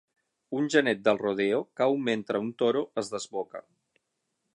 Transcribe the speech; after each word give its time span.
Un 0.59 0.69
genet 0.75 1.03
del 1.07 1.19
rodeo 1.23 1.59
cau 1.81 1.97
mentre 2.07 2.41
un 2.47 2.51
toro 2.63 2.83
es 3.03 3.13
desboca. 3.17 3.63